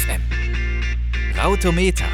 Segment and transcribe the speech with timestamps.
[0.00, 0.22] FM.
[1.38, 2.08] Rautometer.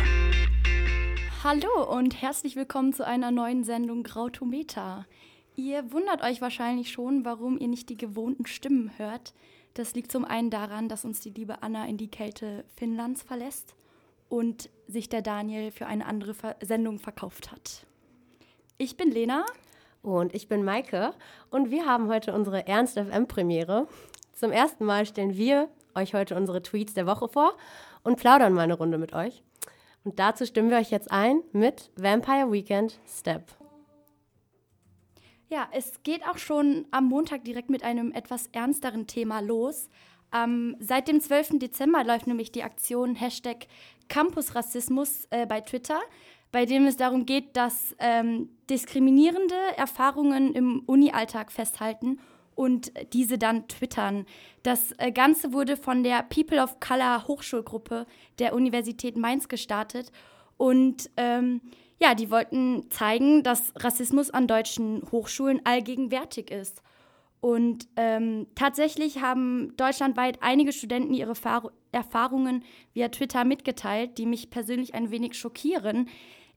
[1.45, 5.07] Hallo und herzlich willkommen zu einer neuen Sendung Grautometer.
[5.55, 9.35] Ihr wundert euch wahrscheinlich schon, warum ihr nicht die gewohnten Stimmen hört.
[9.75, 13.77] Das liegt zum einen daran, dass uns die liebe Anna in die Kälte Finnlands verlässt
[14.29, 17.87] und sich der Daniel für eine andere Ver Sendung verkauft hat.
[18.79, 19.47] Ich bin Lena.
[20.03, 21.15] Und ich bin Maike.
[21.51, 23.87] Und wir haben heute unsere Ernst FM-Premiere.
[24.33, 27.57] Zum ersten Mal stellen wir euch heute unsere Tweets der Woche vor
[28.03, 29.43] und plaudern mal eine Runde mit euch.
[30.05, 33.51] Und dazu stimmen wir euch jetzt ein mit Vampire Weekend Step.
[35.49, 39.89] Ja, es geht auch schon am Montag direkt mit einem etwas ernsteren Thema los.
[40.35, 41.59] Ähm, seit dem 12.
[41.59, 43.67] Dezember läuft nämlich die Aktion Hashtag
[44.09, 46.01] Campusrassismus äh, bei Twitter,
[46.53, 52.19] bei dem es darum geht, dass ähm, diskriminierende Erfahrungen im Uni-Alltag festhalten
[52.57, 54.27] und diese dann twittern.
[54.65, 58.07] Das äh, Ganze wurde von der People of Color Hochschulgruppe
[58.41, 60.11] der Universität Mainz gestartet
[60.57, 61.61] und ähm,
[62.01, 66.83] ja, die wollten zeigen, dass Rassismus an deutschen Hochschulen allgegenwärtig ist.
[67.41, 74.51] Und ähm, tatsächlich haben deutschlandweit einige Studenten ihre Fahr Erfahrungen via Twitter mitgeteilt, die mich
[74.51, 76.09] persönlich ein wenig schockieren.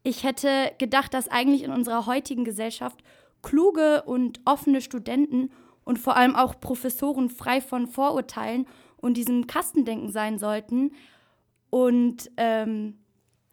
[0.03, 3.01] Ich hätte gedacht, dass eigentlich in unserer heutigen Gesellschaft
[3.41, 5.51] kluge und offene Studenten
[5.83, 10.91] und vor allem auch Professoren frei von Vorurteilen und diesem Kastendenken sein sollten.
[11.69, 12.99] Und ähm,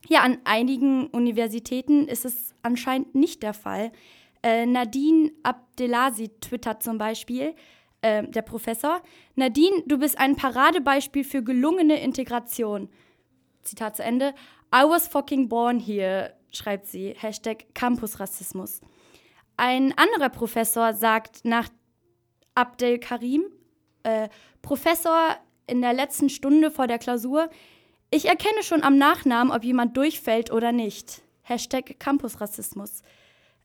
[0.09, 3.93] ja, an einigen Universitäten ist es anscheinend nicht der Fall.
[4.43, 7.55] Äh, Nadine Abdelasi twittert zum Beispiel,
[8.03, 9.03] äh, der Professor,
[9.35, 12.89] Nadine, du bist ein Paradebeispiel für gelungene Integration.
[13.63, 14.35] Zitat zu Ende.
[14.75, 17.15] I was fucking born here, schreibt sie.
[17.19, 18.81] Hashtag Campusrassismus.
[19.57, 21.69] Ein anderer Professor sagt nach
[22.57, 23.45] Abdel Karim,
[24.03, 24.29] äh,
[24.63, 27.51] Professor in der letzten Stunde vor der Klausur.
[28.11, 31.23] Ich erkenne schon am Nachnamen, ob jemand durchfällt oder nicht.
[31.43, 33.03] Hashtag Campusrassismus.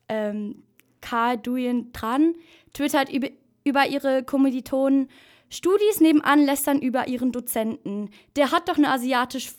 [0.09, 0.63] Ähm,
[1.01, 2.35] Karl Duyen Tran
[2.73, 5.09] twittert über, ihre Kommilitonen.
[5.49, 8.09] Studis nebenan lästern über ihren Dozenten.
[8.35, 9.51] Der hat doch eine, asiatisch,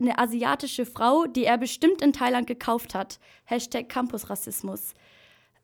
[0.00, 3.18] eine asiatische Frau, die er bestimmt in Thailand gekauft hat.
[3.44, 4.94] Hashtag Campusrassismus.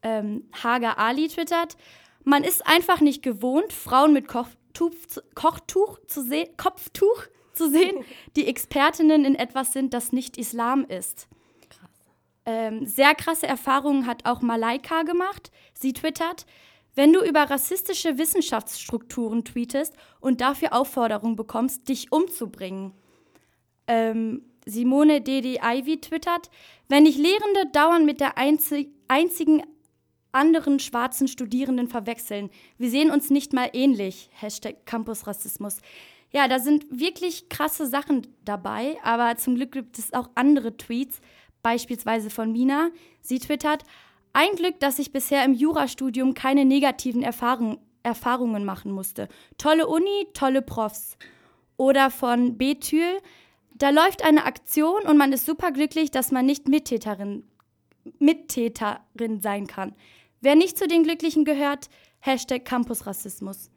[0.02, 1.76] Ähm, Hager Ali twittert,
[2.24, 4.92] man ist einfach nicht gewohnt, Frauen mit Kochtuch,
[5.34, 8.04] Kochtuch zu sehen, Kopftuch zu sehen,
[8.36, 11.28] die Expertinnen in etwas sind, das nicht Islam ist.
[11.68, 11.90] Krass.
[12.46, 15.50] Ähm, sehr krasse Erfahrungen hat auch Malaika gemacht.
[15.74, 16.46] Sie twittert,
[16.94, 22.92] wenn du über rassistische Wissenschaftsstrukturen tweetest und dafür Aufforderungen bekommst, dich umzubringen.
[23.86, 26.50] Ähm, Simone Dedi Ivy twittert,
[26.88, 29.62] wenn dich Lehrende dauernd mit der einzig, einzigen
[30.32, 32.50] anderen schwarzen Studierenden verwechseln.
[32.78, 34.30] Wir sehen uns nicht mal ähnlich.
[34.32, 35.78] Hashtag Campusrassismus.
[36.32, 41.20] Ja, da sind wirklich krasse Sachen dabei, aber zum Glück gibt es auch andere Tweets,
[41.62, 42.90] beispielsweise von Mina.
[43.20, 43.84] Sie twittert,
[44.32, 49.28] ein Glück, dass ich bisher im Jurastudium keine negativen Erfahrung, Erfahrungen machen musste.
[49.58, 51.18] Tolle Uni, tolle Profs.
[51.76, 53.18] Oder von Bethül,
[53.74, 57.44] da läuft eine Aktion und man ist superglücklich, dass man nicht Mittäterin,
[58.18, 59.94] Mittäterin sein kann.
[60.44, 61.88] Wer nicht zu den Glücklichen gehört,
[62.18, 63.70] Hashtag Campusrassismus.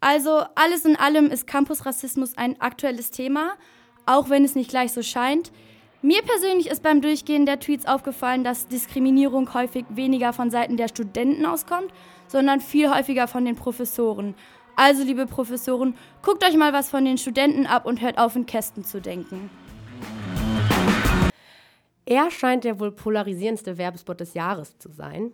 [0.00, 3.54] Also alles in allem ist Campusrassismus ein aktuelles Thema,
[4.04, 5.50] auch wenn es nicht gleich so scheint.
[6.02, 10.88] Mir persönlich ist beim Durchgehen der Tweets aufgefallen, dass Diskriminierung häufig weniger von Seiten der
[10.88, 11.90] Studenten auskommt,
[12.26, 14.34] sondern viel häufiger von den Professoren.
[14.76, 18.44] Also, liebe Professoren, guckt euch mal was von den Studenten ab und hört auf, in
[18.44, 19.48] Kästen zu denken.
[22.04, 25.32] Er scheint der wohl polarisierendste Werbespot des Jahres zu sein.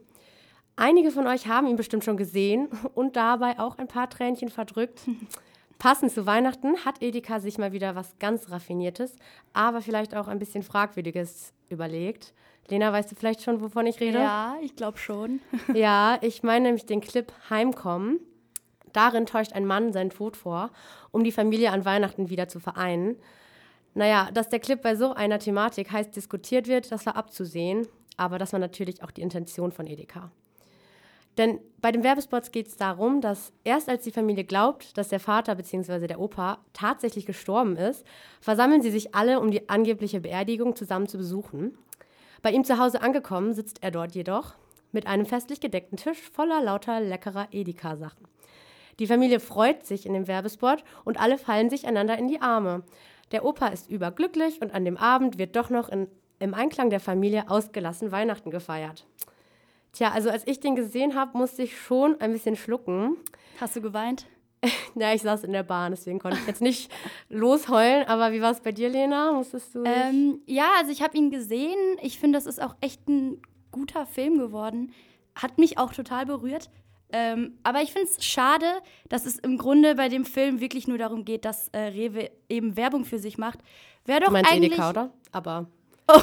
[0.76, 5.00] Einige von euch haben ihn bestimmt schon gesehen und dabei auch ein paar Tränchen verdrückt.
[5.78, 9.16] Passend zu Weihnachten hat Edeka sich mal wieder was ganz Raffiniertes,
[9.52, 12.32] aber vielleicht auch ein bisschen Fragwürdiges überlegt.
[12.68, 14.18] Lena, weißt du vielleicht schon, wovon ich rede?
[14.18, 15.40] Ja, ich glaube schon.
[15.74, 18.20] ja, ich meine nämlich den Clip Heimkommen.
[18.92, 20.70] Darin täuscht ein Mann seinen Tod vor,
[21.10, 23.16] um die Familie an Weihnachten wieder zu vereinen.
[23.92, 27.86] Naja, dass der Clip bei so einer Thematik heiß diskutiert wird, das war abzusehen,
[28.16, 30.30] aber das war natürlich auch die Intention von Edeka.
[31.36, 35.20] Denn bei den Werbespots geht es darum, dass erst als die Familie glaubt, dass der
[35.20, 36.06] Vater bzw.
[36.06, 38.04] der Opa tatsächlich gestorben ist,
[38.40, 41.76] versammeln sie sich alle, um die angebliche Beerdigung zusammen zu besuchen.
[42.42, 44.54] Bei ihm zu Hause angekommen sitzt er dort jedoch
[44.92, 48.28] mit einem festlich gedeckten Tisch voller lauter leckerer Edeka-Sachen.
[49.00, 52.84] Die Familie freut sich in dem Werbespot und alle fallen sich einander in die Arme.
[53.32, 56.06] Der Opa ist überglücklich und an dem Abend wird doch noch in,
[56.38, 59.04] im Einklang der Familie ausgelassen Weihnachten gefeiert.
[59.94, 63.16] Tja, also als ich den gesehen habe, musste ich schon ein bisschen schlucken.
[63.60, 64.26] Hast du geweint?
[64.96, 66.90] Ja, ich saß in der Bahn, deswegen konnte ich jetzt nicht
[67.28, 68.06] losheulen.
[68.06, 69.32] Aber wie war es bei dir, Lena?
[69.32, 69.84] Musstest du.
[69.84, 71.76] Ähm, ja, also ich habe ihn gesehen.
[72.00, 73.42] Ich finde, das ist auch echt ein
[73.72, 74.92] guter Film geworden.
[75.34, 76.70] Hat mich auch total berührt.
[77.12, 78.66] Ähm, aber ich finde es schade,
[79.08, 82.76] dass es im Grunde bei dem Film wirklich nur darum geht, dass äh, Rewe eben
[82.76, 83.58] Werbung für sich macht.
[84.06, 84.72] Wäre doch du meinst eigentlich.
[84.72, 85.10] Edeka, oder?
[85.32, 85.66] Aber.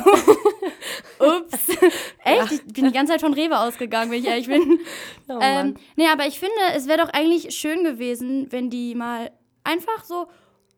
[1.20, 1.70] Ups.
[2.24, 2.52] Echt?
[2.52, 4.80] Ich bin die ganze Zeit von Rewe ausgegangen, wenn ich ehrlich bin.
[5.28, 9.32] Oh ähm, nee, aber ich finde, es wäre doch eigentlich schön gewesen, wenn die mal
[9.64, 10.28] einfach so,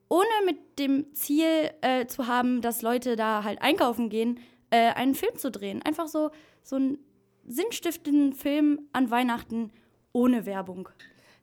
[0.10, 4.40] ohne mit dem Ziel äh, zu haben, dass Leute da halt einkaufen gehen,
[4.70, 5.82] äh, einen Film zu drehen.
[5.82, 6.30] Einfach so,
[6.62, 7.00] so einen
[7.48, 9.72] sinnstiftenden Film an Weihnachten
[10.12, 10.90] ohne Werbung.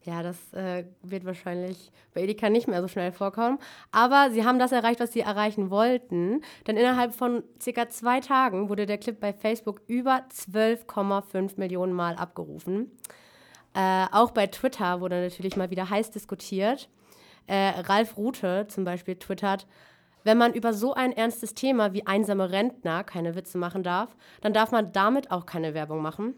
[0.05, 3.59] Ja, das äh, wird wahrscheinlich bei Edeka nicht mehr so schnell vorkommen.
[3.93, 6.41] Aber sie haben das erreicht, was sie erreichen wollten.
[6.67, 12.15] Denn innerhalb von circa zwei Tagen wurde der Clip bei Facebook über 12,5 Millionen Mal
[12.15, 12.91] abgerufen.
[13.75, 16.89] Äh, auch bei Twitter wurde natürlich mal wieder heiß diskutiert.
[17.47, 19.67] Äh, Ralf Rute zum Beispiel twittert,
[20.25, 24.53] wenn man über so ein ernstes Thema wie einsame Rentner keine Witze machen darf, dann
[24.53, 26.35] darf man damit auch keine Werbung machen.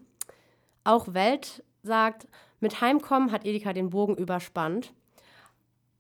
[0.85, 2.27] Auch Welt sagt,
[2.63, 4.93] mit Heimkommen hat Edeka den Bogen überspannt.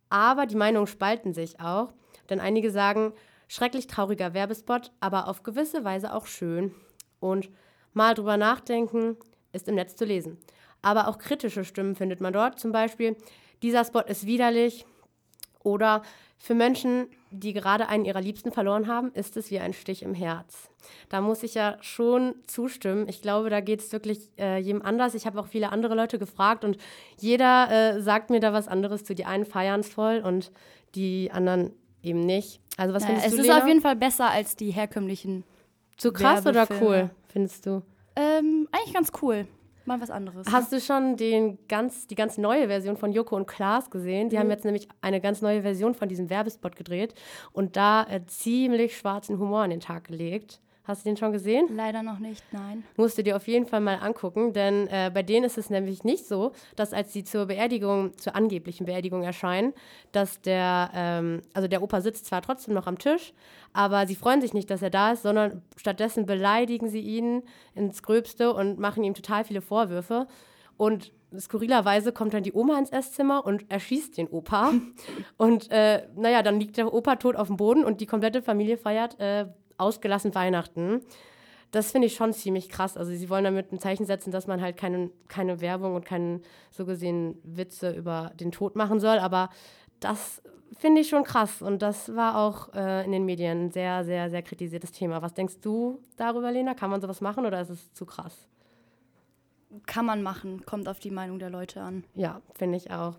[0.09, 1.93] Aber die Meinungen spalten sich auch,
[2.31, 3.13] denn einige sagen,
[3.49, 6.75] schrecklich trauriger Werbespot, aber auf gewisse Weise auch schön.
[7.21, 7.51] Und
[7.93, 9.17] mal drüber nachdenken
[9.53, 10.39] ist im Netz zu lesen.
[10.83, 13.17] Aber auch kritische Stimmen findet man dort, zum Beispiel,
[13.63, 14.85] dieser Spot ist widerlich
[15.63, 16.03] oder
[16.43, 20.13] für Menschen, die gerade einen ihrer Liebsten verloren haben, ist es wie ein Stich im
[20.13, 20.69] Herz.
[21.09, 23.07] Da muss ich ja schon zustimmen.
[23.09, 25.15] Ich glaube, da geht es wirklich äh, jedem anders.
[25.15, 26.79] Ich habe auch viele andere Leute gefragt und
[27.17, 29.15] jeder äh, sagt mir da was anderes zu.
[29.15, 30.51] Die einen feiern es voll und
[30.97, 31.71] die anderen
[32.03, 32.61] eben nicht.
[32.77, 33.63] Also was Naja, findest es du, ist Lena?
[33.63, 35.45] auf jeden Fall besser als die herkömmlichen.
[35.97, 37.83] Zu krass oder cool, findest du?
[38.17, 39.47] Ähm, eigentlich ganz cool.
[39.85, 40.47] Mal was anderes.
[40.51, 44.29] Hast du schon den ganz, die ganz neue Version von Joko und Klaas gesehen?
[44.29, 47.15] Die haben jetzt nämlich eine ganz neue Version von diesem Werbespot gedreht
[47.53, 50.61] und da äh, ziemlich schwarzen Humor an den Tag gelegt.
[50.85, 51.69] Hast du den schon gesehen?
[51.77, 52.83] Leider noch nicht, nein.
[52.97, 56.03] Musst du dir auf jeden Fall mal angucken, denn äh, bei denen ist es nämlich
[56.03, 59.75] nicht so, dass als sie zur Beerdigung, zur angeblichen Beerdigung erscheinen,
[60.11, 63.33] dass der, ähm, also der Opa sitzt zwar trotzdem noch am Tisch,
[63.73, 67.45] aber sie freuen sich nicht, dass er da ist, sondern stattdessen beleidigen sie ihn
[67.77, 70.27] ins Gröbste und machen ihm total viele Vorwürfe.
[70.77, 74.73] Und skurrilerweise kommt dann die Oma ins Esszimmer und erschießt den Opa.
[75.37, 78.77] Und äh, naja, dann liegt der Opa tot auf dem Boden und die komplette Familie
[78.77, 79.47] feiert äh,
[79.83, 81.03] ausgelassen Weihnachten.
[81.71, 82.97] Das finde ich schon ziemlich krass.
[82.97, 86.41] Also sie wollen damit ein Zeichen setzen, dass man halt keine, keine Werbung und keine
[86.71, 89.19] so gesehen Witze über den Tod machen soll.
[89.19, 89.49] Aber
[90.01, 90.43] das
[90.79, 91.63] finde ich schon krass.
[91.63, 95.23] Und das war auch äh, in den Medien ein sehr, sehr, sehr kritisiertes Thema.
[95.23, 96.75] Was denkst du darüber, Lena?
[96.75, 98.47] Kann man sowas machen oder ist es zu krass?
[99.87, 102.05] Kann man machen, kommt auf die Meinung der Leute an.
[102.15, 103.15] Ja, finde ich auch.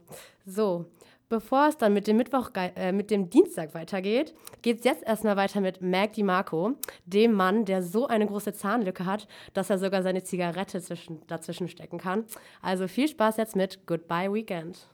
[0.46, 0.86] So,
[1.34, 5.36] bevor es dann mit dem Mittwoch, äh, mit dem Dienstag weitergeht, geht es jetzt erstmal
[5.36, 6.76] weiter mit Mac DiMarco,
[7.08, 11.68] dem Mann, der so eine große Zahnlücke hat, dass er sogar seine Zigarette zwischen, dazwischen
[11.70, 12.26] stecken kann.
[12.62, 14.88] Also viel Spaß jetzt mit Goodbye Weekend.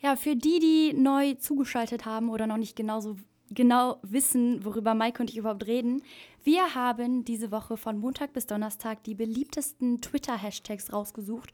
[0.00, 3.16] Ja, für die, die neu zugeschaltet haben oder noch nicht genauso
[3.50, 6.02] genau wissen, worüber Mike und ich überhaupt reden,
[6.44, 11.52] wir haben diese Woche von Montag bis Donnerstag die beliebtesten Twitter-Hashtags rausgesucht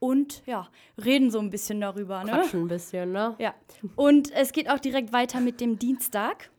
[0.00, 0.68] und ja,
[1.02, 2.22] reden so ein bisschen darüber.
[2.24, 2.32] Ne?
[2.32, 3.34] Quatschen ein bisschen, ne?
[3.38, 3.54] Ja.
[3.96, 6.50] Und es geht auch direkt weiter mit dem Dienstag.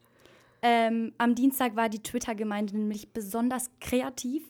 [0.62, 4.44] Ähm, am Dienstag war die Twitter-Gemeinde nämlich besonders kreativ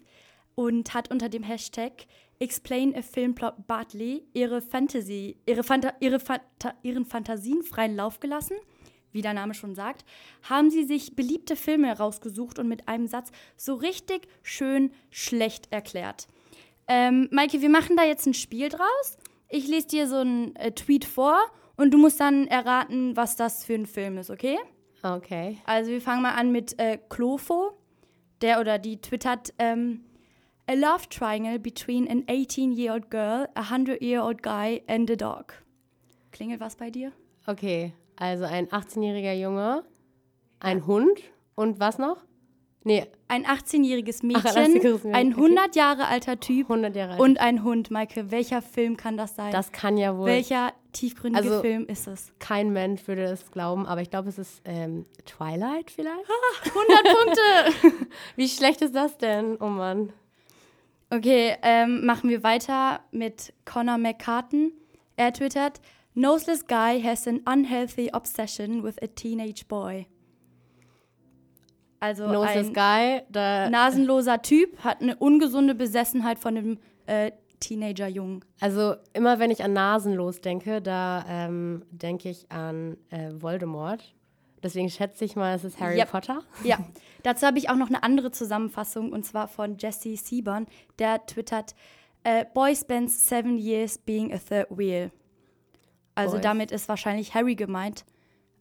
[0.55, 2.07] und hat unter dem Hashtag
[2.39, 8.19] Explain a Film Plot Bartley ihre Fantasy, ihre Fanta ihre Fanta ihren Fantasien freien Lauf
[8.19, 8.55] gelassen.
[9.11, 10.05] Wie der Name schon sagt,
[10.43, 16.27] haben sie sich beliebte Filme rausgesucht und mit einem Satz so richtig schön schlecht erklärt.
[16.89, 19.17] Ähm, Maike, wir machen da jetzt ein Spiel draus.
[19.47, 21.37] Ich lese dir so einen äh, Tweet vor
[21.77, 24.57] und du musst dann erraten, was das für ein Film ist, okay?
[25.03, 25.59] Okay.
[25.65, 27.71] Also wir fangen mal an mit äh, Klofo.
[28.41, 30.01] Der oder die twittert ähm,
[30.67, 35.53] A love triangle between an 18-year-old girl, a 100-year-old guy and a dog.
[36.31, 37.11] Klingelt was bei dir?
[37.47, 39.83] Okay, also ein 18-jähriger Junge,
[40.59, 41.21] ein Hund
[41.55, 42.23] und was noch?
[42.89, 45.41] Nee, Ein 18-jähriges Mädchen, Ach, ein 18-jähriges Mädchen, ein okay.
[45.43, 47.21] 100 Jahre alter Typ 100 Jahre alt.
[47.21, 47.91] und ein Hund.
[47.91, 49.51] Maike, welcher Film kann das sein?
[49.51, 52.33] das kann ja wohl Welcher tiefgründige Also- Film ist es?
[52.39, 56.25] kein Mensch würde es glauben, aber ich glaube, es ist ähm, Twilight vielleicht.
[56.65, 57.17] 100
[57.83, 58.07] Punkte!
[58.35, 59.57] Wie schlecht ist das denn?
[59.61, 60.11] Oh Mann.
[61.11, 64.71] Okay, ähm, machen wir weiter mit Connor McCartan.
[65.15, 65.81] Er twittert,
[66.15, 70.05] Noseless guy has an unhealthy obsession with a teenage boy.
[71.99, 76.77] Also Noseless ein da nasenloser Typ hat eine ungesunde Besessenheit von einem
[77.07, 78.45] äh, Teenager-Jungen.
[78.61, 84.13] Also immer wenn ich an Nasenlos denke, da ähm, denke ich an äh, Voldemort.
[84.63, 86.11] Deswegen schätze ich mal, es ist Harry Yep.
[86.11, 86.43] Potter.
[86.63, 86.79] Ja,
[87.23, 90.67] dazu habe ich auch noch eine andere Zusammenfassung und zwar von Jesse Seaborn,
[90.99, 91.75] der twittert:
[92.23, 95.11] äh, Boy spends seven years being a third wheel.
[96.15, 96.43] Also Boys.
[96.43, 98.05] damit ist wahrscheinlich Harry gemeint.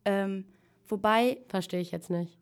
[0.05, 0.45] Ähm,
[0.87, 2.39] wobei, Verstehe ich jetzt nicht.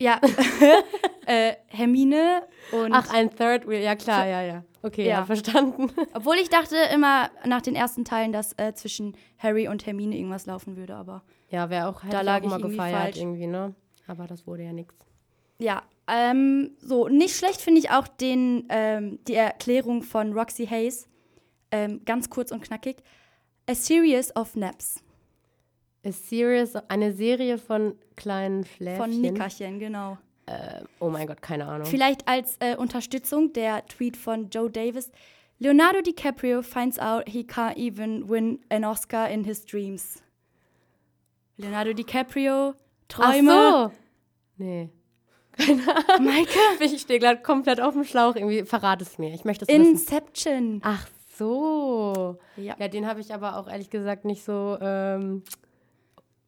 [0.00, 0.20] Ja,
[1.26, 2.92] äh, Hermine und.
[2.92, 4.64] Ach, ein Third Wheel, ja klar, ja, ja.
[4.82, 5.24] Okay, ja, Ja.
[5.24, 5.90] verstanden.
[6.14, 10.46] obwohl ich dachte immer nach den ersten Teilen, dass äh, zwischen Harry und Hermine irgendwas
[10.46, 13.16] laufen würde, aber Ja, wäre auch, Da lag auch ich mal gefeiert falsch.
[13.18, 13.74] irgendwie, ne?
[14.06, 14.94] Aber das wurde ja nichts.
[15.58, 21.08] Ja, ähm, so, nicht schlecht finde ich auch den, ähm, die Erklärung von Roxy Hayes.
[21.70, 23.02] Ähm, ganz kurz und knackig.
[23.68, 25.02] A series of naps.
[26.08, 28.96] A Series, eine Serie von kleinen Schläfchen.
[29.12, 30.18] Von Nickerchen, genau.
[31.00, 31.86] Oh mein Gott, keine Ahnung.
[31.86, 35.10] Vielleicht als äh, Unterstützung der Tweet von Joe Davis.
[35.58, 40.22] Leonardo DiCaprio finds out he can't even win an Oscar in his dreams.
[41.56, 42.74] Leonardo DiCaprio,
[43.08, 43.52] Träume.
[43.52, 43.96] Ach so.
[44.56, 44.88] Nee.
[46.20, 48.36] Maike, Ich stehe gerade komplett auf dem Schlauch.
[48.36, 49.34] Irgendwie verrat es mir.
[49.34, 49.90] Ich möchte es wissen.
[49.90, 50.80] Inception.
[50.84, 52.38] Ach so.
[52.56, 52.76] Ja.
[52.78, 55.42] Ja, den habe ich aber auch ehrlich gesagt nicht so ähm,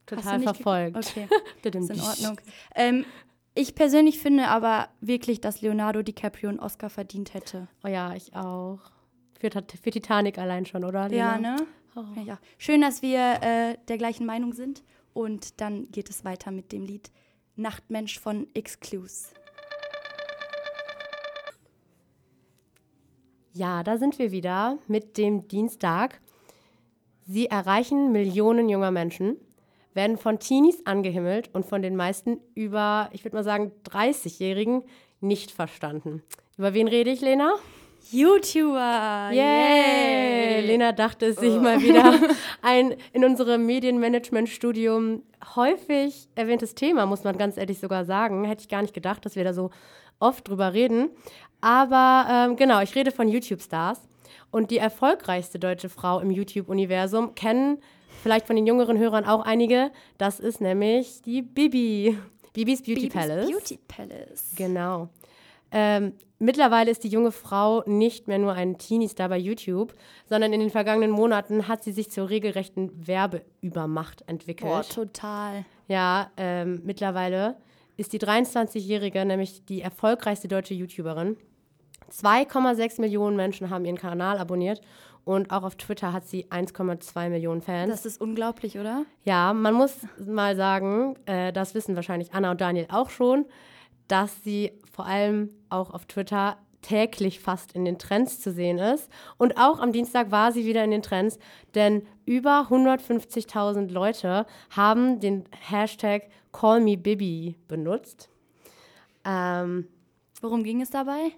[0.05, 0.97] total verfolgt.
[0.97, 1.27] Okay.
[1.63, 2.41] Ist in Ordnung.
[2.75, 3.05] Ähm,
[3.53, 7.67] ich persönlich finde aber wirklich, dass Leonardo DiCaprio einen Oscar verdient hätte.
[7.83, 8.79] Oh ja, ich auch.
[9.39, 11.11] Für, für Titanic allein schon, oder?
[11.11, 11.55] Ja, Lena?
[11.55, 11.67] ne?
[11.95, 12.03] Oh.
[12.15, 12.39] Ja, ja.
[12.57, 14.83] Schön, dass wir äh, der gleichen Meinung sind.
[15.13, 17.11] Und dann geht es weiter mit dem Lied
[17.55, 19.27] Nachtmensch von Excluse.
[23.53, 26.21] Ja, da sind wir wieder mit dem Dienstag.
[27.27, 29.35] Sie erreichen Millionen junger Menschen,
[29.93, 34.83] werden von Teenies angehimmelt und von den meisten über, ich würde mal sagen, 30-Jährigen
[35.19, 36.23] nicht verstanden.
[36.57, 37.55] Über wen rede ich, Lena?
[38.09, 39.29] YouTuber!
[39.31, 40.61] Yay!
[40.61, 42.19] Lena dachte es sich mal wieder
[42.61, 45.23] ein in unserem Medienmanagement-Studium
[45.55, 48.43] häufig erwähntes Thema, muss man ganz ehrlich sogar sagen.
[48.43, 49.69] Hätte ich gar nicht gedacht, dass wir da so
[50.19, 51.09] oft drüber reden.
[51.61, 54.01] Aber ähm, genau, ich rede von YouTube-Stars.
[54.49, 57.77] Und die erfolgreichste deutsche Frau im YouTube-Universum kennen
[58.21, 59.91] vielleicht von den jüngeren Hörern auch einige.
[60.17, 62.17] Das ist nämlich die Bibi.
[62.53, 63.49] Bibis Beauty Bibis Palace.
[63.49, 64.51] Beauty Palace.
[64.55, 65.09] Genau.
[65.71, 69.93] Ähm, mittlerweile ist die junge Frau nicht mehr nur ein Teenie-Star bei YouTube,
[70.25, 74.69] sondern in den vergangenen Monaten hat sie sich zur regelrechten Werbeübermacht entwickelt.
[74.69, 75.65] Boah, total.
[75.87, 77.55] Ja, ähm, mittlerweile
[77.95, 81.37] ist die 23-Jährige nämlich die erfolgreichste deutsche YouTuberin.
[82.11, 84.81] 2,6 Millionen Menschen haben ihren Kanal abonniert
[85.23, 87.91] und auch auf Twitter hat sie 1,2 Millionen Fans.
[87.91, 89.05] Das ist unglaublich, oder?
[89.23, 93.45] Ja, man muss mal sagen, äh, das wissen wahrscheinlich Anna und Daniel auch schon,
[94.07, 99.09] dass sie vor allem auch auf Twitter täglich fast in den Trends zu sehen ist.
[99.37, 101.37] Und auch am Dienstag war sie wieder in den Trends,
[101.75, 108.29] denn über 150.000 Leute haben den Hashtag CallMeBibi benutzt.
[109.23, 109.87] Ähm,
[110.41, 111.31] Worum ging es dabei?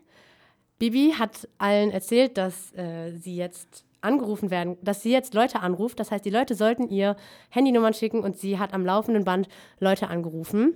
[0.80, 6.00] Bibi hat allen erzählt, dass äh, sie jetzt angerufen werden, dass sie jetzt Leute anruft.
[6.00, 7.15] Das heißt, die Leute sollten ihr
[7.50, 9.48] Handynummern schicken und sie hat am laufenden Band
[9.80, 10.74] Leute angerufen.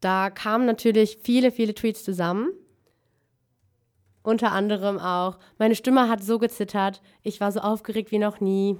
[0.00, 2.50] Da kamen natürlich viele, viele Tweets zusammen.
[4.22, 8.78] Unter anderem auch, meine Stimme hat so gezittert, ich war so aufgeregt wie noch nie.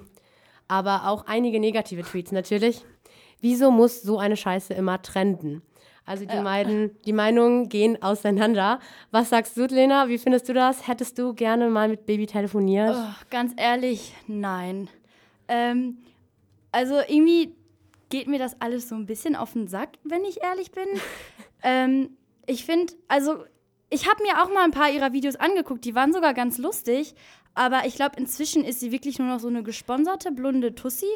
[0.67, 2.85] Aber auch einige negative Tweets natürlich.
[3.41, 5.63] Wieso muss so eine Scheiße immer trenden?
[6.05, 8.79] Also die, meiden, die Meinungen gehen auseinander.
[9.11, 10.09] Was sagst du, Lena?
[10.09, 10.87] Wie findest du das?
[10.87, 12.95] Hättest du gerne mal mit Baby telefoniert?
[12.97, 14.89] Oh, ganz ehrlich, nein.
[15.47, 15.99] Ähm,
[16.71, 17.55] also irgendwie
[18.09, 20.87] geht mir das alles so ein bisschen auf den Sack, wenn ich ehrlich bin.
[21.63, 22.09] ähm,
[22.45, 23.43] ich finde, also
[23.89, 27.13] ich habe mir auch mal ein paar ihrer Videos angeguckt, die waren sogar ganz lustig,
[27.53, 31.09] aber ich glaube, inzwischen ist sie wirklich nur noch so eine gesponserte blonde Tussi,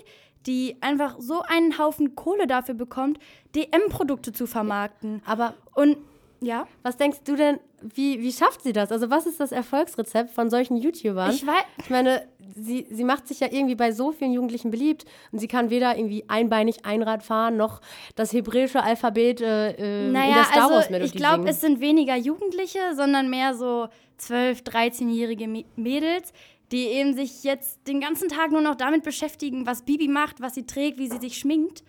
[0.47, 3.19] die einfach so einen Haufen Kohle dafür bekommt,
[3.55, 5.21] DM-Produkte zu vermarkten.
[5.25, 5.97] Aber Und
[6.41, 8.91] ja, was denkst du denn, wie, wie schafft sie das?
[8.91, 11.31] Also was ist das Erfolgsrezept von solchen YouTubern?
[11.31, 15.05] ich weiß, Ich meine, sie, sie macht sich ja irgendwie bei so vielen Jugendlichen beliebt
[15.31, 17.81] und sie kann weder irgendwie einbeinig Einrad fahren, noch
[18.15, 21.61] das hebräische Alphabet äh, äh, in Naja, der Star Wars also Melodie ich glaube, es
[21.61, 23.87] sind weniger Jugendliche, sondern mehr so
[24.19, 26.31] 12-, 13-jährige Mä- Mädels,
[26.71, 30.55] die eben sich jetzt den ganzen Tag nur noch damit beschäftigen, was Bibi macht, was
[30.55, 31.83] sie trägt, wie sie sich schminkt.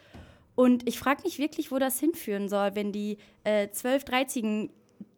[0.54, 4.70] Und ich frage mich wirklich, wo das hinführen soll, wenn die äh, 12-, 13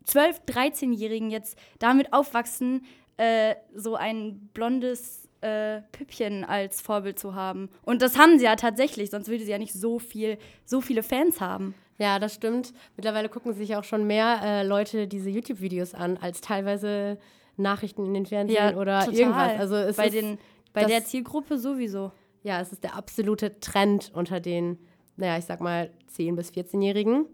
[0.08, 2.86] 12-, 13-Jährigen jetzt damit aufwachsen,
[3.18, 7.68] äh, so ein blondes äh, Püppchen als Vorbild zu haben.
[7.82, 11.02] Und das haben sie ja tatsächlich, sonst würde sie ja nicht so viel, so viele
[11.02, 11.74] Fans haben.
[11.98, 12.72] Ja, das stimmt.
[12.96, 17.18] Mittlerweile gucken sich auch schon mehr äh, Leute diese YouTube-Videos an, als teilweise
[17.58, 19.58] Nachrichten in den Fernsehen oder irgendwas.
[19.60, 20.38] Also es bei, ist den,
[20.72, 22.12] bei das- der Zielgruppe sowieso.
[22.42, 24.78] ja, es ist der absolute Trend unter den,
[25.16, 27.26] naja, ich sag mal 10- bis 14-Jährigen.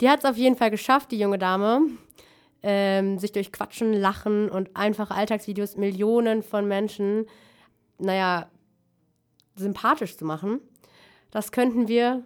[0.00, 1.82] Die hat es auf jeden Fall geschafft, die junge Dame,
[2.62, 7.26] ähm, sich durch Quatschen, Lachen und einfache Alltagsvideos Millionen von Menschen,
[7.98, 8.48] naja,
[9.56, 10.60] sympathisch zu machen.
[11.30, 12.24] Das könnten wir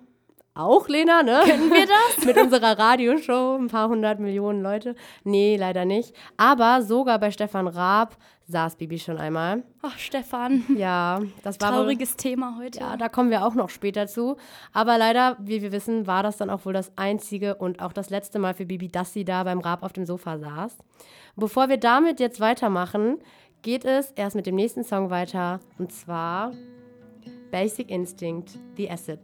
[0.59, 1.41] auch, Lena, ne?
[1.45, 2.25] Können wir das?
[2.27, 4.95] Mit unserer Radioshow, ein paar hundert Millionen Leute.
[5.25, 6.15] Nee, leider nicht.
[6.37, 9.63] Aber sogar bei Stefan Raab saß Bibi schon einmal.
[9.83, 10.65] Ach, Stefan.
[10.77, 12.81] Ja, das war Trauriges Thema heute.
[12.81, 14.37] ja, da kommen wir auch noch später zu.
[14.73, 18.11] Aber leider, wie wir wissen, war das dann auch wohl das einzige und auch das
[18.11, 20.77] letzte Mal für Bibi, dass sie da beim Rab auf dem Sofa saß.
[21.37, 23.19] Bevor wir damit jetzt weitermachen,
[23.63, 25.61] geht es erst mit dem nächsten Song weiter.
[25.79, 26.53] Und zwar
[27.51, 29.21] Basic Instinct, The Acid.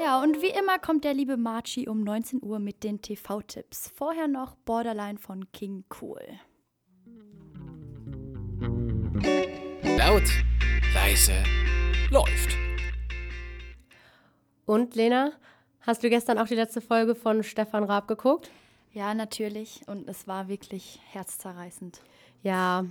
[0.00, 3.92] Ja, und wie immer kommt der liebe Marchi um 19 Uhr mit den TV-Tipps.
[3.94, 6.22] Vorher noch Borderline von King Cool.
[9.98, 10.22] Laut,
[10.94, 11.34] leise,
[12.10, 12.56] läuft.
[14.64, 15.32] Und Lena,
[15.80, 18.50] hast du gestern auch die letzte Folge von Stefan Raab geguckt?
[18.92, 19.82] Ja, natürlich.
[19.86, 22.00] Und es war wirklich herzzerreißend.
[22.42, 22.84] Ja,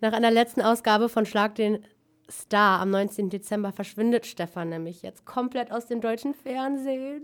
[0.00, 1.84] nach einer letzten Ausgabe von Schlag den
[2.30, 3.30] Star am 19.
[3.30, 7.22] Dezember verschwindet Stefan nämlich jetzt komplett aus dem deutschen Fernsehen,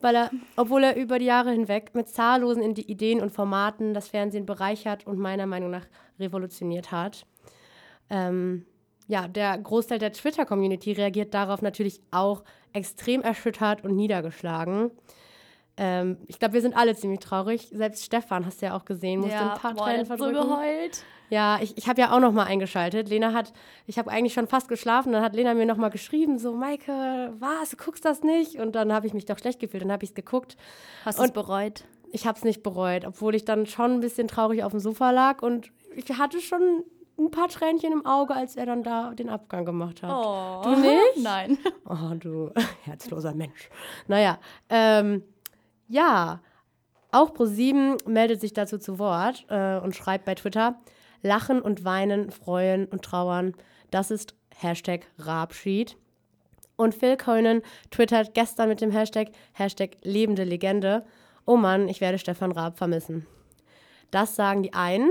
[0.00, 4.08] weil er, obwohl er über die Jahre hinweg mit zahllosen Ide- Ideen und Formaten das
[4.08, 5.86] Fernsehen bereichert und meiner Meinung nach
[6.20, 7.26] revolutioniert hat.
[8.10, 8.64] Ähm,
[9.08, 14.90] ja, der Großteil der Twitter-Community reagiert darauf natürlich auch extrem erschüttert und niedergeschlagen.
[15.76, 17.68] Ähm, ich glaube, wir sind alle ziemlich traurig.
[17.72, 20.48] Selbst Stefan, hast du ja auch gesehen, musste ein paar boah, Tränen hat so verdrücken.
[20.48, 21.04] geheult.
[21.30, 23.08] Ja, ich, ich habe ja auch noch mal eingeschaltet.
[23.08, 23.52] Lena hat,
[23.86, 27.32] ich habe eigentlich schon fast geschlafen, dann hat Lena mir noch mal geschrieben, so, Maike,
[27.38, 28.56] was, du guckst das nicht?
[28.56, 30.56] Und dann habe ich mich doch schlecht gefühlt, dann habe ich es geguckt.
[31.04, 31.84] Hast du es Und- bereut?
[32.10, 35.10] Ich habe es nicht bereut, obwohl ich dann schon ein bisschen traurig auf dem Sofa
[35.10, 36.82] lag und ich hatte schon
[37.18, 40.10] ein paar Tränchen im Auge, als er dann da den Abgang gemacht hat.
[40.10, 40.62] Oh.
[40.64, 40.98] Du nicht?
[41.22, 41.58] Nein.
[41.84, 42.50] Oh, du
[42.84, 43.68] herzloser Mensch.
[44.06, 44.38] Naja,
[44.70, 45.22] ähm,
[45.88, 46.40] ja,
[47.12, 50.78] auch ProSieben meldet sich dazu zu Wort äh, und schreibt bei Twitter,
[51.22, 53.54] Lachen und Weinen, Freuen und Trauern,
[53.90, 55.96] das ist Hashtag Rabschied.
[56.76, 61.04] Und Phil Conan twittert gestern mit dem Hashtag, Hashtag lebende Legende,
[61.44, 63.26] oh Mann, ich werde Stefan Raab vermissen.
[64.10, 65.10] Das sagen die einen.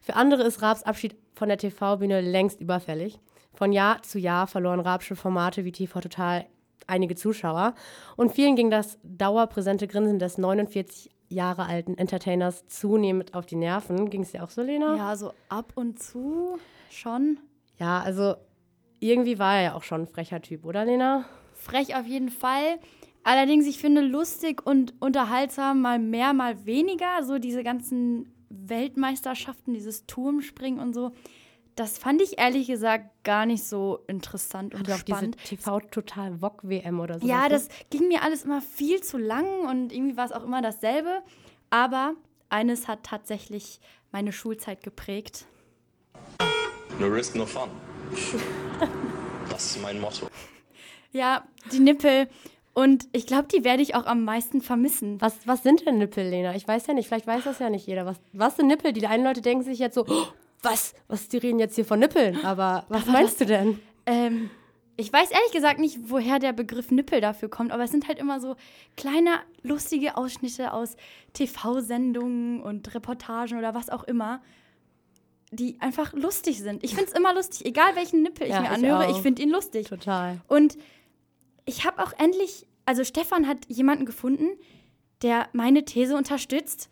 [0.00, 3.18] Für andere ist Raabs Abschied von der TV-Bühne längst überfällig.
[3.52, 6.46] Von Jahr zu Jahr verloren Raabsche Formate wie TV Total
[6.86, 7.74] einige Zuschauer.
[8.16, 14.10] Und vielen ging das dauerpräsente Grinsen des 49 Jahre alten Entertainers zunehmend auf die Nerven.
[14.10, 14.96] Ging es dir auch so, Lena?
[14.96, 16.58] Ja, so ab und zu
[16.90, 17.38] schon.
[17.78, 18.34] Ja, also
[19.00, 21.24] irgendwie war er ja auch schon ein frecher Typ, oder, Lena?
[21.54, 22.78] Frech auf jeden Fall.
[23.24, 27.22] Allerdings, ich finde lustig und unterhaltsam mal mehr, mal weniger.
[27.22, 31.12] So diese ganzen Weltmeisterschaften, dieses Turmspringen und so.
[31.74, 35.36] Das fand ich ehrlich gesagt gar nicht so interessant und Hatte auch diese spannend.
[35.44, 37.26] TV Total Wok WM oder so.
[37.26, 40.60] Ja, das ging mir alles immer viel zu lang und irgendwie war es auch immer
[40.60, 41.22] dasselbe.
[41.70, 42.14] Aber
[42.50, 43.80] eines hat tatsächlich
[44.10, 45.46] meine Schulzeit geprägt.
[46.98, 47.70] No risk, no fun.
[49.50, 50.28] Das ist mein Motto.
[51.12, 52.28] Ja, die Nippel.
[52.74, 55.20] Und ich glaube, die werde ich auch am meisten vermissen.
[55.20, 56.54] Was, was sind denn Nippel, Lena?
[56.54, 58.06] Ich weiß ja nicht, vielleicht weiß das ja nicht jeder.
[58.06, 58.92] Was, was sind Nippel?
[58.94, 60.26] Die einen Leute denken sich jetzt so, "Oh,
[60.62, 60.94] was?
[61.08, 62.44] Was, die reden jetzt hier von Nippeln.
[62.44, 63.78] Aber was meinst du denn?
[64.06, 64.50] Ähm,
[64.96, 68.18] ich weiß ehrlich gesagt nicht, woher der Begriff Nippel dafür kommt, aber es sind halt
[68.18, 68.56] immer so
[68.96, 69.30] kleine,
[69.62, 70.96] lustige Ausschnitte aus
[71.32, 74.42] TV-Sendungen und Reportagen oder was auch immer,
[75.50, 76.82] die einfach lustig sind.
[76.84, 79.16] Ich finde es immer lustig, egal welchen Nippel ich Ja, mir ich anhöre, auch.
[79.16, 79.88] ich finde ihn lustig.
[79.88, 80.40] Total.
[80.48, 80.76] Und
[81.64, 84.48] ich habe auch endlich, also Stefan hat jemanden gefunden,
[85.22, 86.88] der meine These unterstützt.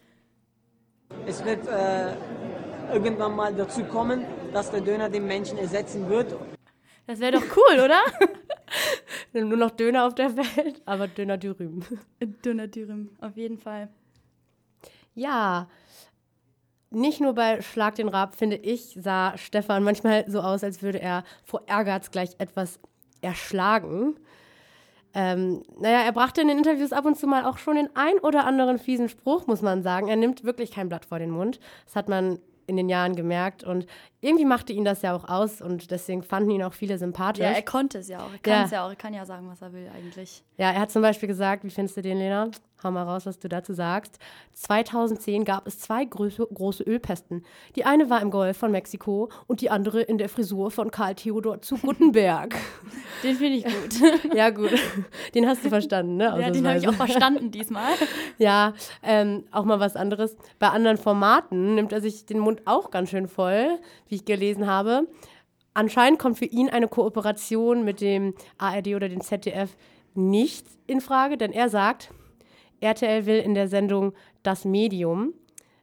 [1.27, 2.15] Es wird äh,
[2.93, 6.35] irgendwann mal dazu kommen, dass der Döner den Menschen ersetzen wird.
[7.07, 8.01] Das wäre doch cool, oder?
[9.33, 11.83] Nur noch Döner auf der Welt, aber Döner Dürüm.
[12.45, 13.89] Döner Dürüm, auf jeden Fall.
[15.15, 15.69] Ja,
[16.91, 21.01] nicht nur bei Schlag den Rab, finde ich, sah Stefan manchmal so aus, als würde
[21.01, 22.81] er vor Ehrgeiz gleich etwas
[23.21, 24.17] erschlagen.
[25.13, 28.19] Ähm, naja, er brachte in den Interviews ab und zu mal auch schon den ein
[28.19, 30.09] oder anderen fiesen Spruch, muss man sagen.
[30.09, 31.59] Er nimmt wirklich kein Blatt vor den Mund.
[31.87, 32.39] Das hat man
[32.71, 33.87] in den Jahren gemerkt und
[34.23, 37.45] irgendwie machte ihn das ja auch aus und deswegen fanden ihn auch viele sympathisch.
[37.45, 38.33] Ja, er konnte es ja auch.
[38.33, 38.65] Er kann Ja.
[38.65, 38.91] es ja auch.
[38.91, 40.43] Er kann ja sagen, was er will eigentlich.
[40.57, 42.51] Ja, er hat zum Beispiel gesagt, wie findest du den, Lena?
[42.83, 44.19] Hau mal raus, was du dazu sagst.
[44.55, 47.45] 2010 gab es zwei große, große Ölpesten.
[47.77, 51.15] Die eine war im Golf von Mexiko und die andere in der Frisur von Karl
[51.15, 52.57] Theodor zu Guttenberg.
[53.23, 54.35] Den finde ich gut.
[54.35, 54.73] ja, gut.
[55.35, 56.35] Den hast du verstanden, ne?
[56.41, 57.93] ja, den habe ich auch verstanden diesmal.
[58.39, 60.37] Ja, ähm, auch mal was anderes.
[60.59, 64.67] Bei anderen Formaten nimmt er sich den Mund auch ganz schön voll, wie ich gelesen
[64.67, 65.07] habe.
[65.75, 69.77] Anscheinend kommt für ihn eine Kooperation mit dem ARD oder dem ZDF
[70.15, 72.11] nicht in Frage, denn er sagt,
[72.81, 74.13] RTL will in der Sendung
[74.43, 75.35] Das Medium,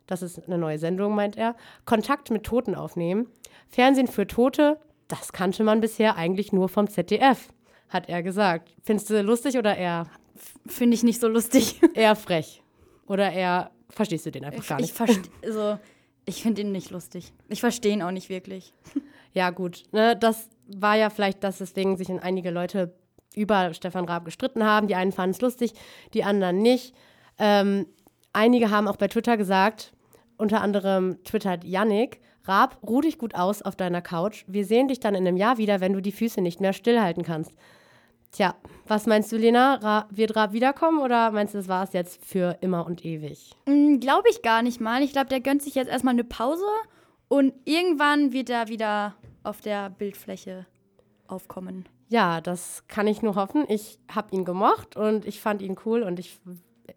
[0.07, 1.55] das ist eine neue Sendung, meint er,
[1.85, 3.27] Kontakt mit Toten aufnehmen.
[3.69, 7.49] Fernsehen für Tote, das kannte man bisher eigentlich nur vom ZDF,
[7.89, 8.73] hat er gesagt.
[8.83, 10.07] Findest du lustig oder eher?
[10.65, 11.79] Finde ich nicht so lustig.
[11.95, 12.61] Eher frech.
[13.07, 14.93] Oder eher, verstehst du den einfach gar nicht?
[14.93, 15.79] Ich, also,
[16.25, 17.33] ich finde ihn nicht lustig.
[17.49, 18.73] Ich verstehe ihn auch nicht wirklich.
[19.33, 19.83] Ja, gut.
[19.91, 22.95] Ne, das war ja vielleicht das, weswegen sich einige Leute
[23.37, 24.87] über Stefan Raab gestritten haben.
[24.87, 25.73] Die einen fanden es lustig,
[26.13, 26.93] die anderen nicht.
[27.37, 27.85] Ähm,
[28.33, 29.93] einige haben auch bei Twitter gesagt,
[30.37, 34.45] unter anderem twittert Yannick, Raab, ruh dich gut aus auf deiner Couch.
[34.47, 37.23] Wir sehen dich dann in einem Jahr wieder, wenn du die Füße nicht mehr stillhalten
[37.23, 37.51] kannst.
[38.31, 38.55] Tja,
[38.87, 39.75] was meinst du, Lena?
[39.75, 43.51] Ra wird Raab wiederkommen oder meinst du, das war es jetzt für immer und ewig?
[43.65, 45.01] Mm, Glaube ich gar nicht mal.
[45.01, 46.65] Ich glaube, der gönnt sich jetzt erstmal eine Pause
[47.27, 50.65] und irgendwann wird er wieder auf der Bildfläche
[51.27, 51.87] aufkommen.
[52.09, 53.65] Ja, das kann ich nur hoffen.
[53.67, 56.39] Ich habe ihn gemocht und ich fand ihn cool und ich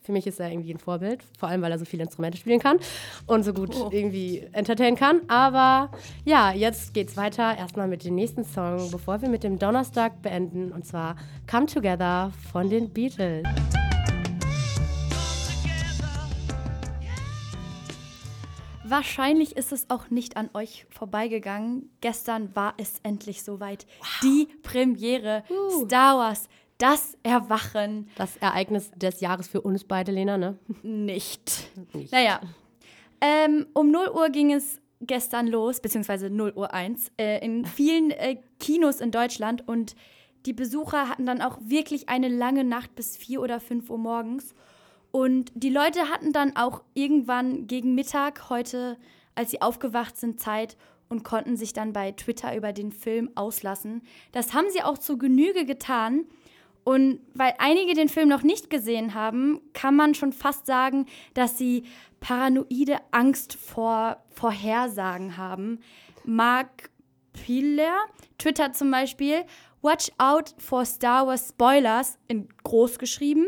[0.02, 2.60] für mich ist er irgendwie ein Vorbild, vor allem weil er so viele Instrumente spielen
[2.60, 2.78] kann
[3.26, 3.90] und so gut oh.
[3.92, 5.22] irgendwie entertainen kann.
[5.28, 5.90] Aber
[6.24, 10.72] ja, jetzt geht's weiter erstmal mit dem nächsten Song, bevor wir mit dem Donnerstag beenden
[10.72, 11.16] und zwar
[11.50, 13.44] Come Together von den Beatles.
[18.90, 21.90] Wahrscheinlich ist es auch nicht an euch vorbeigegangen.
[22.00, 23.86] Gestern war es endlich soweit.
[24.00, 24.08] Wow.
[24.24, 25.86] Die Premiere uh.
[25.86, 28.08] Star Wars, das Erwachen.
[28.16, 30.58] Das Ereignis des Jahres für uns beide, Lena, ne?
[30.82, 31.70] Nicht.
[31.92, 32.10] nicht.
[32.10, 32.40] Naja.
[33.20, 38.10] Ähm, um 0 Uhr ging es gestern los, beziehungsweise 0 Uhr 1, äh, in vielen
[38.10, 39.94] äh, Kinos in Deutschland und
[40.46, 44.52] die Besucher hatten dann auch wirklich eine lange Nacht bis 4 oder 5 Uhr morgens.
[45.12, 48.96] Und die Leute hatten dann auch irgendwann gegen Mittag heute,
[49.34, 50.76] als sie aufgewacht sind, Zeit
[51.08, 54.02] und konnten sich dann bei Twitter über den Film auslassen.
[54.32, 56.24] Das haben sie auch zu Genüge getan.
[56.84, 61.58] Und weil einige den Film noch nicht gesehen haben, kann man schon fast sagen, dass
[61.58, 61.84] sie
[62.20, 65.80] paranoide Angst vor Vorhersagen haben.
[66.24, 66.90] Mark
[67.32, 67.96] Piller
[68.38, 69.44] twittert zum Beispiel,
[69.82, 73.46] Watch out for Star Wars Spoilers in groß geschrieben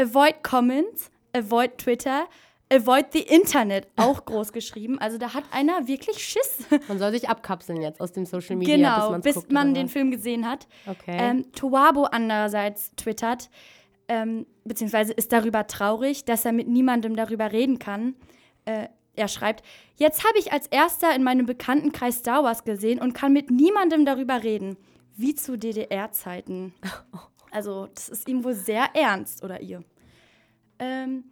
[0.00, 2.26] avoid comments, avoid Twitter,
[2.70, 4.98] avoid the Internet, auch groß geschrieben.
[4.98, 6.64] Also da hat einer wirklich Schiss.
[6.88, 10.10] Man soll sich abkapseln jetzt aus dem Social Media, genau, bis, bis man den Film
[10.10, 10.66] gesehen hat.
[10.86, 11.16] Okay.
[11.18, 13.50] Ähm, Toabo andererseits twittert,
[14.08, 18.14] ähm, beziehungsweise ist darüber traurig, dass er mit niemandem darüber reden kann.
[18.64, 19.64] Äh, er schreibt,
[19.96, 24.04] jetzt habe ich als erster in meinem Bekanntenkreis Star Wars gesehen und kann mit niemandem
[24.04, 24.76] darüber reden.
[25.16, 26.72] Wie zu DDR-Zeiten.
[27.50, 29.82] Also, das ist ihm wohl sehr ernst, oder ihr.
[30.78, 31.24] Ähm,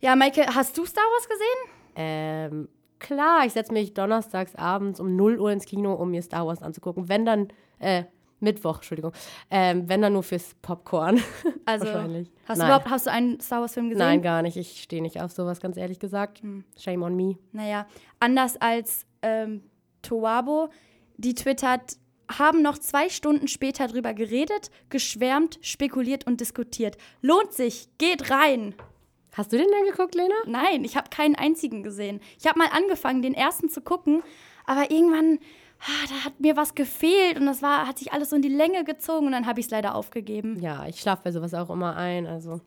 [0.00, 1.74] ja, Maike, hast du Star Wars gesehen?
[1.96, 2.68] Ähm,
[2.98, 6.62] klar, ich setze mich donnerstags abends um 0 Uhr ins Kino, um mir Star Wars
[6.62, 7.08] anzugucken.
[7.08, 8.04] Wenn dann, äh,
[8.40, 9.12] Mittwoch, Entschuldigung.
[9.50, 11.20] Ähm, wenn dann nur fürs Popcorn.
[11.66, 12.32] Also, Wahrscheinlich.
[12.48, 14.04] Hast du überhaupt hast du einen Star Wars-Film gesehen?
[14.04, 14.56] Nein, gar nicht.
[14.56, 16.42] Ich stehe nicht auf sowas, ganz ehrlich gesagt.
[16.42, 16.64] Hm.
[16.76, 17.36] Shame on me.
[17.52, 17.86] Naja,
[18.18, 19.62] anders als ähm,
[20.02, 20.70] Toabo,
[21.16, 21.96] die twittert,
[22.38, 26.96] haben noch zwei Stunden später drüber geredet, geschwärmt, spekuliert und diskutiert.
[27.22, 28.74] Lohnt sich, geht rein!
[29.32, 30.34] Hast du den denn geguckt, Lena?
[30.46, 32.20] Nein, ich habe keinen einzigen gesehen.
[32.38, 34.22] Ich habe mal angefangen, den ersten zu gucken,
[34.66, 35.38] aber irgendwann,
[35.80, 38.48] ah, da hat mir was gefehlt und das war, hat sich alles so in die
[38.48, 40.60] Länge gezogen und dann habe ich es leider aufgegeben.
[40.60, 42.60] Ja, ich schlafe bei sowas auch immer ein, also.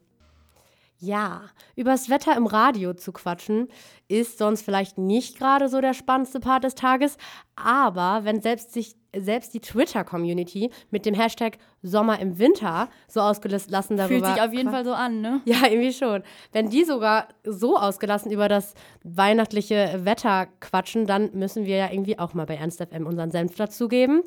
[0.99, 3.67] Ja, übers Wetter im Radio zu quatschen,
[4.08, 7.17] ist sonst vielleicht nicht gerade so der spannendste Part des Tages,
[7.58, 13.97] aber wenn selbst sich selbst die Twitter-Community mit dem Hashtag Sommer im Winter so ausgelassen
[13.97, 14.08] darüber.
[14.08, 15.41] Fühlt sich auf jeden Fall so an, ne?
[15.45, 16.23] Ja, irgendwie schon.
[16.52, 18.73] Wenn die sogar so ausgelassen über das
[19.04, 23.56] weihnachtliche Wetter quatschen, dann müssen wir ja irgendwie auch mal bei Ernst FM unseren Senf
[23.56, 24.23] dazugeben.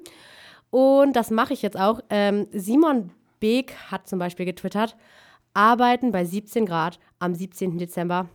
[0.70, 2.00] Und das mache ich jetzt auch.
[2.10, 4.96] Ähm, Simon Beek hat zum Beispiel getwittert,
[5.54, 7.78] Arbeiten bei 17 Grad am 17.
[7.78, 8.28] Dezember.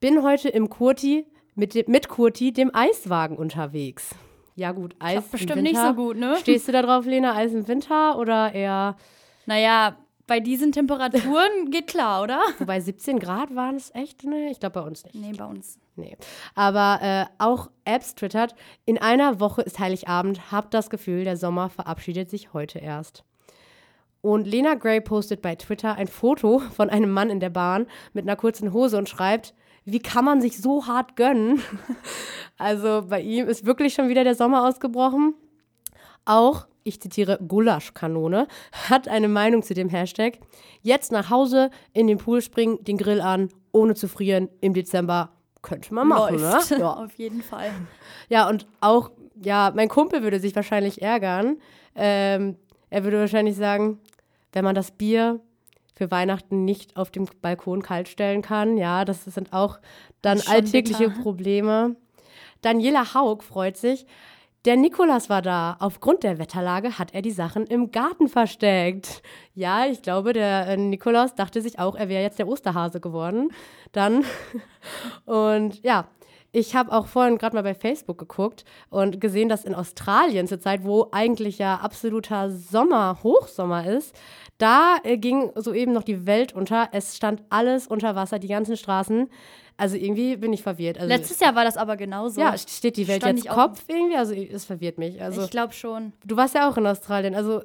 [0.00, 4.14] Bin heute im Kurti, mit, mit Kurti, dem Eiswagen unterwegs.
[4.56, 5.24] Ja, gut, Eis.
[5.24, 5.70] Im bestimmt Winter.
[5.70, 6.36] nicht so gut, ne?
[6.40, 8.96] Stehst du da drauf, Lena, Eis im Winter oder eher.
[9.44, 12.40] Naja, bei diesen Temperaturen geht klar, oder?
[12.58, 14.50] Wobei 17 Grad waren es echt, ne?
[14.50, 15.14] Ich glaube bei uns nicht.
[15.14, 15.78] Nee, bei uns.
[15.94, 16.16] Nee.
[16.54, 18.54] Aber äh, auch Apps twittert,
[18.86, 23.24] in einer Woche ist Heiligabend, hab das Gefühl, der Sommer verabschiedet sich heute erst.
[24.22, 28.24] Und Lena Gray postet bei Twitter ein Foto von einem Mann in der Bahn mit
[28.24, 31.62] einer kurzen Hose und schreibt, wie kann man sich so hart gönnen?
[32.58, 35.34] Also bei ihm ist wirklich schon wieder der Sommer ausgebrochen.
[36.24, 38.48] Auch, ich zitiere, Gulaschkanone
[38.88, 40.38] hat eine Meinung zu dem Hashtag.
[40.82, 45.30] Jetzt nach Hause, in den Pool springen, den Grill an, ohne zu frieren, im Dezember.
[45.62, 46.70] Könnte man machen, Läuft.
[46.70, 46.78] ne?
[46.78, 46.92] Ja.
[47.04, 47.70] Auf jeden Fall.
[48.28, 49.10] Ja, und auch,
[49.42, 51.58] ja, mein Kumpel würde sich wahrscheinlich ärgern.
[51.94, 52.56] Ähm,
[52.88, 53.98] er würde wahrscheinlich sagen,
[54.52, 55.40] wenn man das Bier
[55.94, 59.78] für Weihnachten nicht auf dem Balkon kalt stellen kann, ja, das sind auch
[60.22, 61.22] dann alltägliche bitter.
[61.22, 61.96] Probleme.
[62.66, 64.06] Daniela Haug freut sich.
[64.64, 65.76] Der Nikolas war da.
[65.78, 69.22] Aufgrund der Wetterlage hat er die Sachen im Garten versteckt.
[69.54, 73.52] Ja, ich glaube, der äh, Nikolaus dachte sich auch, er wäre jetzt der Osterhase geworden.
[73.92, 74.24] Dann.
[75.26, 76.08] Und ja,
[76.56, 80.84] ich habe auch vorhin gerade mal bei Facebook geguckt und gesehen, dass in Australien zurzeit,
[80.84, 84.16] wo eigentlich ja absoluter Sommer, Hochsommer ist,
[84.56, 86.88] da äh, ging soeben noch die Welt unter.
[86.92, 89.28] Es stand alles unter Wasser, die ganzen Straßen.
[89.76, 90.96] Also irgendwie bin ich verwirrt.
[90.96, 92.40] Also, Letztes Jahr war das aber genauso.
[92.40, 94.16] ja, steht die Welt stand jetzt Kopf irgendwie?
[94.16, 95.20] Also es verwirrt mich.
[95.20, 96.14] Also ich glaube schon.
[96.24, 97.34] du warst ja auch in Australien.
[97.34, 97.62] Also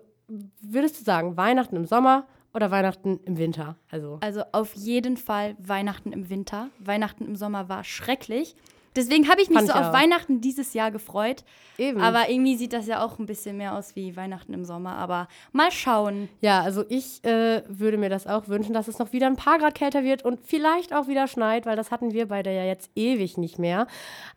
[0.59, 3.77] würdest du sagen, Weihnachten im Sommer oder Weihnachten im Winter?
[3.89, 6.67] Also Also auf jeden Fall Weihnachten im Winter.
[6.79, 8.57] Weihnachten im Sommer war schrecklich.
[8.95, 9.93] Deswegen habe ich mich Fand so ich auf.
[9.93, 11.43] Weihnachten dieses Jahr gefreut.
[11.77, 12.01] eben.
[12.01, 14.95] Aber irgendwie sieht das ja auch ein bisschen mehr aus wie Weihnachten im Sommer.
[14.95, 16.27] Aber mal schauen.
[16.41, 19.59] Ja, also ich äh, würde mir das auch wünschen, dass es noch wieder ein paar
[19.59, 22.91] Grad kälter wird und vielleicht auch wieder schneit, weil das hatten wir beide ja jetzt
[22.95, 23.87] ewig nicht mehr.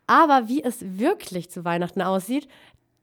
[0.07, 2.47] Aber wie es wirklich zu Weihnachten aussieht,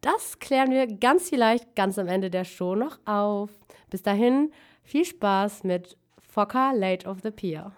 [0.01, 3.51] das klären wir ganz vielleicht ganz am Ende der Show noch auf.
[3.91, 4.51] Bis dahin,
[4.83, 7.73] viel Spaß mit Fokker Late of the Pier.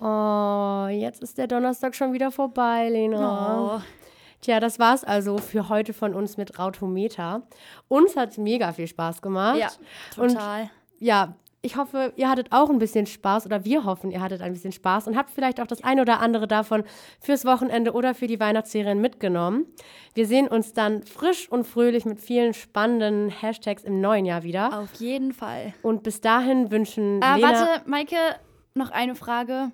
[0.00, 3.76] Oh, jetzt ist der Donnerstag schon wieder vorbei, Lena.
[3.78, 3.80] Oh.
[4.40, 7.42] Tja, das war's also für heute von uns mit Rautometer.
[7.88, 9.58] Uns hat mega viel Spaß gemacht.
[9.58, 9.68] Ja,
[10.16, 10.70] Und total.
[11.00, 14.52] ja, ich hoffe, ihr hattet auch ein bisschen Spaß oder wir hoffen, ihr hattet ein
[14.52, 16.84] bisschen Spaß und habt vielleicht auch das eine oder andere davon
[17.20, 19.66] fürs Wochenende oder für die Weihnachtsserien mitgenommen.
[20.14, 24.78] Wir sehen uns dann frisch und fröhlich mit vielen spannenden Hashtags im neuen Jahr wieder.
[24.78, 25.74] Auf jeden Fall.
[25.82, 28.16] Und bis dahin wünschen Äh, Lena warte, Maike,
[28.74, 29.72] noch eine Frage.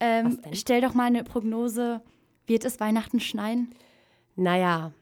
[0.00, 2.02] Ähm, stell doch mal eine Prognose.
[2.46, 3.74] Wird es Weihnachten schneien?
[4.36, 4.92] Naja,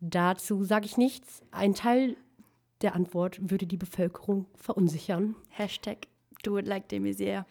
[0.00, 1.42] dazu sage ich nichts.
[1.50, 2.16] Ein Teil
[2.80, 5.34] der Antwort würde die Bevölkerung verunsichern.
[5.50, 6.06] Hashtag
[6.42, 7.44] do it like de Maizière.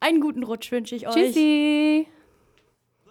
[0.00, 1.14] Einen guten Rutsch wünsche ich euch.
[1.14, 2.06] Tschüssi!